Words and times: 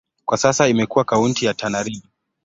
Kwa 0.25 0.37
sasa 0.37 0.67
imekuwa 0.67 1.05
kaunti 1.05 1.45
ya 1.45 1.53
Tana 1.53 1.83
River. 1.83 2.09